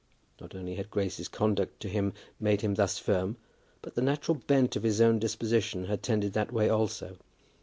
Not 0.39 0.55
only 0.55 0.73
had 0.73 0.89
Grace's 0.89 1.27
conduct 1.27 1.79
to 1.81 1.87
him 1.87 2.13
made 2.39 2.61
him 2.61 2.73
thus 2.73 2.97
firm, 2.97 3.37
but 3.83 3.93
the 3.93 4.01
natural 4.01 4.33
bent 4.33 4.75
of 4.75 4.81
his 4.81 4.99
own 4.99 5.19
disposition 5.19 5.85
had 5.85 6.01
tended 6.01 6.33
that 6.33 6.51
way 6.51 6.69
also. 6.69 7.17